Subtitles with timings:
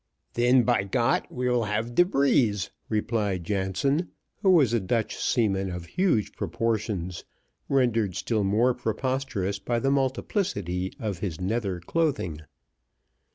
[0.33, 4.09] "Then, by Got, we will have de breeze," replied Jansen,
[4.41, 7.23] who was a Dutch seaman of huge proportions,
[7.69, 12.41] rendered still more preposterous by the multiplicity of his nether clothing.